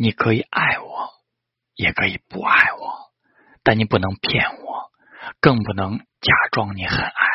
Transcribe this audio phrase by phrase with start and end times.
[0.00, 1.10] 你可以爱我
[1.74, 3.12] 也可以不爱我
[3.62, 4.92] 但你不能骗我
[5.40, 7.27] 更不能假装你很爱